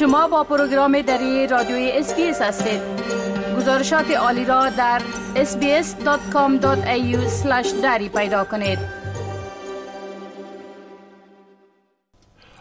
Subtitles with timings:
[0.00, 2.80] شما با پروگرام دری رادیوی SBS هستید.
[3.56, 5.02] گزارشات عالی را در
[5.34, 6.66] sbs.com.au
[7.82, 8.78] دری پیدا کنید.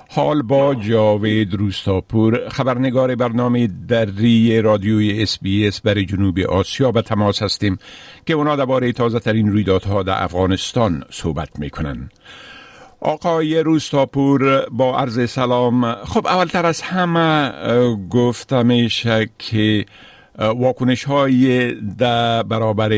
[0.09, 7.77] حال با جاوید روستاپور خبرنگار برنامه دری رادیوی SBS برای جنوب آسیا به تماس هستیم
[8.25, 12.09] که اونا درباره تازه ترین رویدادها در افغانستان صحبت می‌کنن.
[13.01, 15.93] آقای روستاپور با عرض سلام.
[15.93, 17.51] خب اولتر از همه
[18.09, 19.85] گفته میشه که
[20.39, 22.89] واکنش های در برابر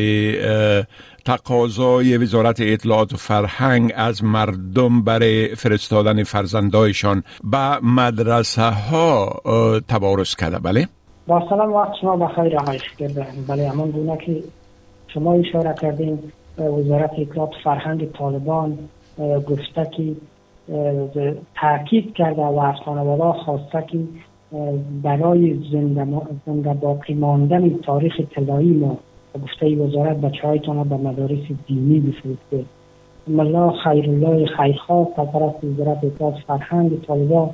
[1.25, 9.41] تقاضای وزارت اطلاعات و فرهنگ از مردم برای فرستادن فرزندایشان به مدرسه ها
[9.87, 10.59] تبارز کرده.
[10.59, 10.87] بله؟
[11.27, 12.79] با سلام وقت شما بخیر آقای
[13.47, 14.43] بله همان گونه که
[15.07, 16.19] شما اشاره کردین
[16.57, 18.77] وزارت اطلاعات فرهنگ طالبان
[19.19, 20.15] گفته که
[21.55, 23.99] تاکید کرده و از خانواده خواسته که
[25.03, 28.97] برای زنده, باقی ماندن تاریخ طلایی ما.
[29.43, 32.65] گفته وزارت بچه هایتان به مدارس دینی بفرسته
[33.27, 37.49] ملا خیرالله خیرخواه سرپرست وزارت اطلاعات فرهنگ طالبا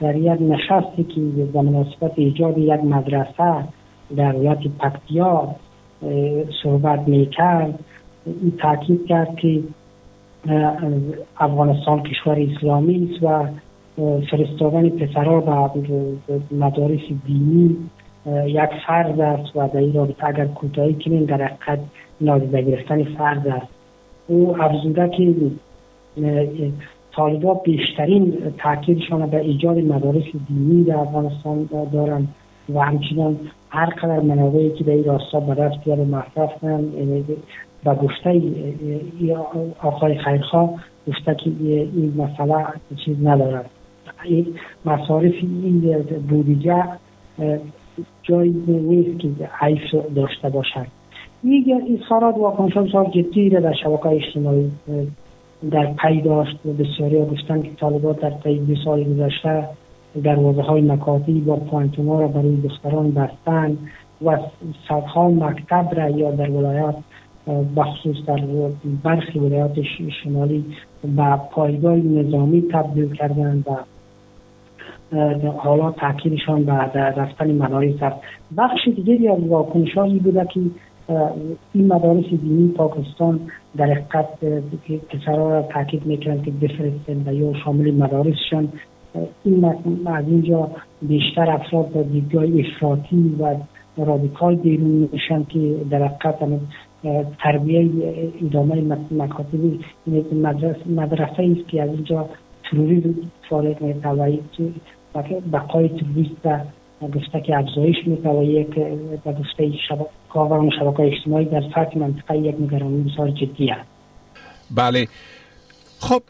[0.00, 1.20] در یک نشستی که
[1.52, 3.64] به مناسبت ایجاد یک مدرسه
[4.16, 5.54] در ولایت پکتیا
[6.62, 7.78] صحبت می‌کرد.
[8.26, 9.60] این تاکید کرد که
[11.40, 13.46] افغانستان کشور اسلامی است و
[14.30, 17.76] فرستادن پسرها به مدارس دینی
[18.46, 21.78] یک فرض است و در این رابطه اگر کوتاهی کنیم در حقیقت
[22.20, 23.66] نادیده گرفتن فرض است.
[24.26, 25.52] او افزوده که
[27.12, 32.28] طالبا بیشترین تاکیدشان به ایجاد مدارس دینی در افغانستان دارند
[32.74, 33.38] و همچنان
[33.74, 36.92] هر قدر منابعی که به این راستا به دست بیاره مصرف کنند
[37.84, 38.42] و گفته
[39.82, 40.70] آقای خیرخواه
[41.08, 42.64] گفته که این مسئله
[43.04, 43.70] چیز ندارد.
[44.84, 46.84] مصارف این بودجه
[48.22, 50.86] جایی نیست که حیف داشته باشد
[51.42, 54.70] این اظهارات واکنش بسیار جدی در شبکه اجتماعی
[55.70, 59.68] در پی داشت و بسیاری گفتن که طالبات در طی دو سال گذشته
[60.22, 63.78] دروازه های مکاتی با پوانتونا را برای دختران بستن
[64.24, 64.38] و
[64.88, 66.96] صدها مکتب را یا در ولایات
[67.76, 68.40] بخصوص در
[69.04, 69.82] برخی ولایات
[70.22, 70.64] شمالی
[71.16, 73.76] به پایگاه نظامی تبدیل کردن و
[75.50, 78.16] حالا تاکیدشان به رفتن مدارس است.
[78.56, 80.60] بخش دیگری از واکنش هایی بوده که
[81.74, 83.40] این مدارس دینی پاکستان
[83.76, 84.44] در حقیقت
[85.08, 88.68] پسرها را تاکید می‌کنند که بفرستن و یا شامل مدارسشان
[89.44, 89.64] این
[90.06, 90.70] از اینجا
[91.02, 93.56] بیشتر افراد با دیدگاه افراطی و
[93.96, 96.38] رادیکال بیرون میشن که در حقیقت
[97.38, 97.90] تربیه
[98.42, 99.58] ادامه مکاتب
[100.32, 100.80] مدرسه,
[101.42, 102.28] است که از اینجا
[102.64, 103.14] تروریزم
[103.48, 104.42] فعالیت می‌توانید
[105.52, 106.46] بقای تروریست
[107.14, 108.74] گفته که افزایش می‌توانید یک
[109.24, 109.72] به گفته
[110.28, 113.88] کاربران شبکه اجتماعی در سطح منطقه یک نگرانی بسیار جدی است.
[114.76, 115.06] بله.
[116.08, 116.22] خب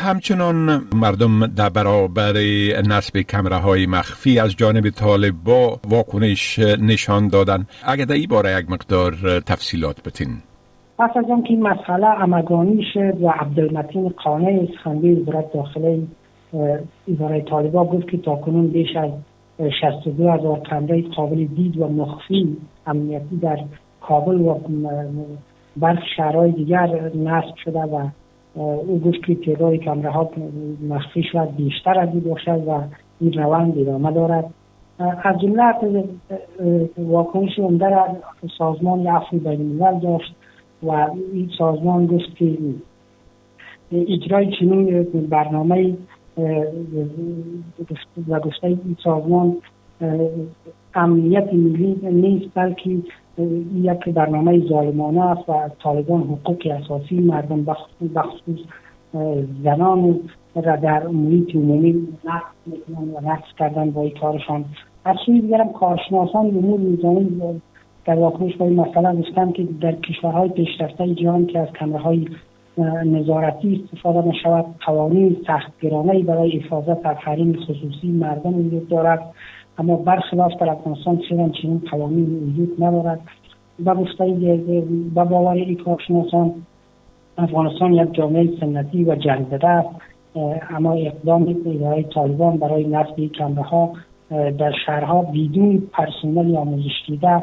[0.00, 2.32] همچنان مردم در برابر
[2.86, 7.66] نصب کمره های مخفی از جانب طالب با واکنش نشان دادن.
[7.86, 9.12] اگر در این باره یک مقدار
[9.46, 10.28] تفصیلات بتین.
[10.98, 15.98] پس از که این مسئله امگانی شد و عبدالمتین قانه اسخندی وزارت داخله
[17.08, 19.10] اداره طالبا گفت که تاکنون بیش از
[19.80, 22.56] 62 هزار کمره قابل دید و مخفی
[22.86, 23.58] امنیتی در
[24.00, 24.58] کابل و
[25.76, 28.08] برخی شهرهای دیگر نصب شده و
[28.54, 30.30] او گفت که تعداد کمره ها
[30.88, 32.80] مخفی شد بیشتر از این باشد و
[33.20, 34.44] این روند ادامه دارد.
[34.98, 35.74] از جمله
[36.98, 38.06] واکنش عمده را
[38.58, 40.34] سازمان عفو بین داشت
[40.82, 40.90] و
[41.32, 42.58] این سازمان گفت که
[43.92, 45.94] اجرای چنین برنامه
[48.28, 49.56] و گفته این سازمان
[50.94, 52.96] امنیت ملی نیست بلکه
[53.74, 55.52] یک برنامه ظالمانه است و
[55.82, 57.64] طالبان حقوق اساسی مردم
[58.14, 58.58] بخصوص
[59.64, 60.20] زنان
[60.54, 64.64] را در محیط عمومی و نقص کردن با کارشان.
[65.04, 67.40] از سوی دیگرم کارشناسان امور میزانی
[68.04, 72.28] در واکنش با این مسئله گفتن که در کشورهای پیشرفته جهان که از کمره های
[73.04, 79.22] نظارتی استفاده نشود قوانین سختگرانه برای حفاظت از حریم خصوصی مردم وجود دارد.
[79.78, 83.20] اما برخلاف در افغانستان چنین چنین قوانین وجود ندارد.
[83.84, 84.24] و گفته
[85.14, 86.54] به باور این کارشناسان
[87.38, 89.88] افغانستان یک جامعه سنتی و جنگزده است.
[90.70, 93.92] اما اقدام اداره طالبان برای نصب کمره ها
[94.30, 97.42] در شهرها بدون پرسنل آموزش دیده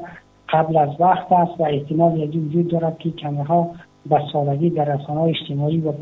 [0.49, 3.69] قبل از وقت است و احتمال یکی وجود دارد که کمره ها
[4.09, 5.93] به سالگی در رسانه اجتماعی و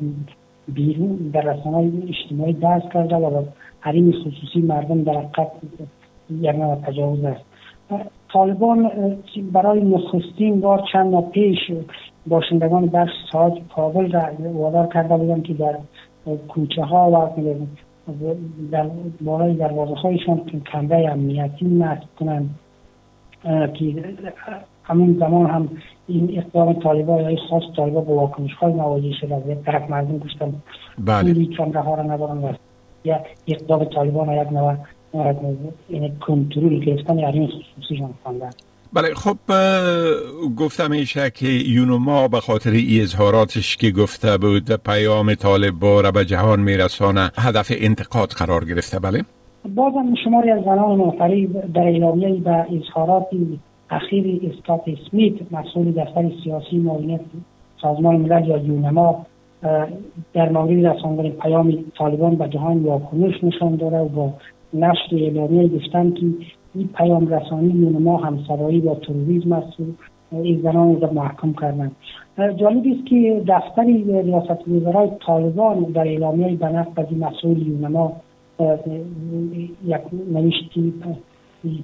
[0.67, 3.43] بیرون در رسانه اجتماعی بحث کرده و
[3.79, 5.25] حریم خصوصی مردم در
[6.31, 7.41] یک نوع تجاوز است.
[8.33, 8.91] طالبان
[9.51, 11.57] برای نخستین بار چند ماه پیش
[12.27, 14.21] باشندگان بخش ساج کابل را
[14.53, 15.75] وادار کرده بودند که در
[16.47, 17.41] کوچه ها و
[18.71, 18.89] در
[19.21, 20.41] بالای دروازه هایشان
[20.71, 22.55] کمره امنیتی نصب کنند.
[23.73, 24.03] که
[24.83, 25.69] همین زمان هم
[26.07, 30.53] این اقدام طالبان یا خاص طالبان با واکنش های مواجه شده از طرف مردم گفتن
[30.97, 31.45] بله.
[31.45, 32.55] کمره ها را ندارن
[33.03, 34.75] یا اقدام طالبان یک نوع
[36.19, 38.49] کنترل گرفتن حریم خصوصیشان خواندن
[38.93, 39.37] بله خب
[40.57, 46.25] گفتم ایشه که یونوما به خاطر ای اظهاراتش که گفته بود پیام طالب را به
[46.25, 49.23] جهان میرسانه هدف انتقاد قرار گرفته بله؟
[49.75, 53.27] بازم شماری از زنان موفری در اعلامیه به اظهارات
[53.89, 57.21] اخیر اسکات اسمیت مسئول دفتر سیاسی معاونت
[57.81, 59.25] سازمان ملل یا یونما
[60.33, 64.33] در مورد رساندن پیام طالبان به جهان واکنش نشان داره و با
[64.73, 66.25] نشر اعلامیه گفتن که
[66.75, 69.83] این پیام رسانی یونما همسرایی با تروریسم است و
[70.35, 71.91] این زنان را محکم کردن.
[72.37, 73.83] جالب است که دفتر
[74.23, 78.13] ریاست وزرای طالبان در اعلامیه نقل از مسئول یونما
[79.85, 80.01] یک
[80.33, 80.93] نوشتی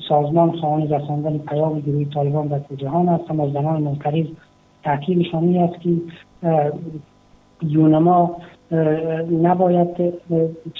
[0.09, 3.31] سازمان خواهان رساندن پیام گروه طالبان در جهان است.
[3.31, 4.25] اما زنان منقرض
[4.83, 5.89] تاکیدشان است که
[7.61, 8.35] یونما
[9.41, 10.13] نباید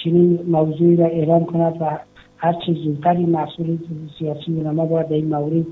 [0.04, 1.98] چنین موضوعی را اعلام کند و
[2.36, 3.78] هر چه زودتر این مسئول
[4.18, 5.66] سیاسی یونما باید این مورد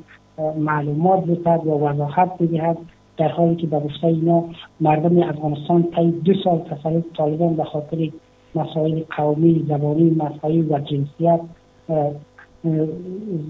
[0.59, 2.77] معلومات بتد و وضاحت بدهد
[3.17, 4.45] در حالی که به گفته اینا
[4.81, 8.09] مردم افغانستان طی دو سال تسلط طالبان به خاطر
[8.55, 11.41] مسائل قومی زبانی مذهبی و جنسیت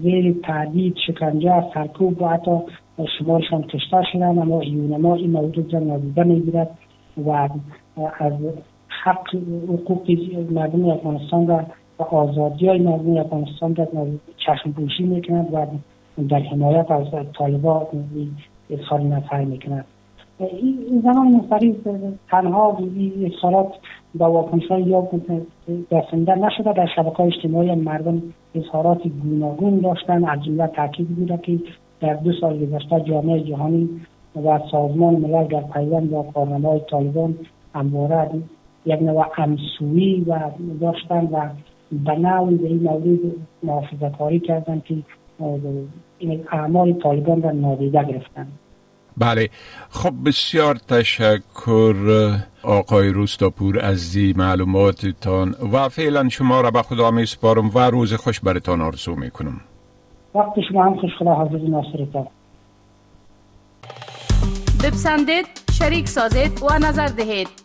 [0.03, 2.51] زیر تعدید شکنجه سرکوب و حتی
[3.19, 6.77] شمارشان کشته شدن اما یونما این موضوع را نادیده می‌گیرد
[7.25, 7.49] و
[7.97, 8.33] از
[9.03, 9.35] حق
[9.67, 10.09] حقوق
[10.51, 11.61] مردم افغانستان و
[12.03, 13.87] آزادی های مردم افغانستان را
[14.37, 15.65] چشم پوشی می‌کند و
[16.29, 17.07] در حمایت از
[17.37, 17.87] طالبا
[18.69, 19.85] اظهار نظر می‌کند.
[20.39, 21.75] این زمان مستقیل
[22.29, 22.77] تنها
[23.25, 23.73] اظهارات
[24.15, 25.07] با واکنش های یا
[25.91, 28.21] دستنده نشده در شبکه اجتماعی مردم
[28.55, 30.23] اظهارات گوناگون داشتن.
[30.23, 31.59] از جمله تاکید بوده که
[32.01, 33.89] در دو سال گذشته جامعه جهانی
[34.45, 37.35] و سازمان ملل در پیوند با کارنامه های طالبان
[37.75, 38.29] همواره
[38.85, 40.39] یک نوع امسویی و
[40.81, 41.49] داشتن و
[41.91, 43.19] به نوعی به این مورد
[43.63, 44.95] محافظت کاری کردن که
[46.19, 48.47] این اعمال طالبان را نادیده گرفتن
[49.17, 49.49] بله
[49.89, 51.95] خب بسیار تشکر
[52.63, 58.13] آقای روستاپور از دی معلوماتتان و فعلا شما را به خدا می سپارم و روز
[58.13, 59.61] خوش برتان آرزو می کنم
[60.35, 62.27] وقت شما هم خوش خدا حافظ ناصرتان
[64.83, 67.64] بپسندید شریک سازید و نظر دهید